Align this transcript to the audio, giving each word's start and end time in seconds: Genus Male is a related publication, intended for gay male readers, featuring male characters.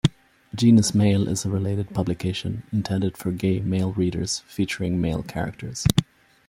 Genus 0.55 0.95
Male 0.95 1.27
is 1.27 1.45
a 1.45 1.49
related 1.51 1.93
publication, 1.93 2.63
intended 2.73 3.15
for 3.15 3.31
gay 3.31 3.59
male 3.59 3.93
readers, 3.93 4.39
featuring 4.47 4.99
male 4.99 5.21
characters. 5.21 5.85